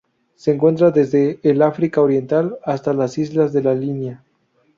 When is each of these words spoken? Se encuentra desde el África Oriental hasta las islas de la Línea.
Se 0.33 0.51
encuentra 0.51 0.89
desde 0.89 1.39
el 1.43 1.61
África 1.61 2.01
Oriental 2.01 2.57
hasta 2.63 2.91
las 2.91 3.19
islas 3.19 3.53
de 3.53 3.61
la 3.61 3.75
Línea. 3.75 4.23